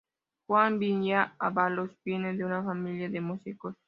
Juan 0.47 0.79
Gigena 0.79 1.35
Ábalos 1.37 1.91
viene 2.03 2.35
de 2.35 2.43
una 2.43 2.63
familia 2.63 3.07
de 3.07 3.21
músicos. 3.21 3.75